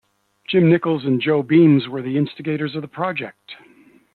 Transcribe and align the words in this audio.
Jim 0.47 0.67
Nicholls 0.67 1.05
and 1.05 1.21
Jo 1.21 1.43
Beams 1.43 1.87
were 1.87 2.01
the 2.01 2.17
instigators 2.17 2.73
of 2.75 2.81
the 2.81 2.87
project. 2.87 3.53